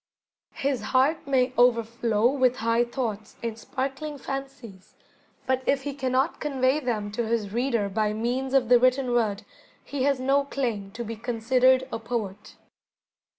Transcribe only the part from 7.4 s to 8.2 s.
reader by